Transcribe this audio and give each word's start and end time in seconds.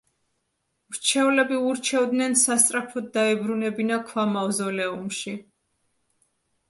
მრჩევლები 0.93 1.59
ურჩევდნენ 1.73 2.33
სასწრაფოდ 2.45 3.13
დაებრუნებინა 3.19 4.01
ქვა 4.09 4.25
მავზოლეუმში. 4.33 5.37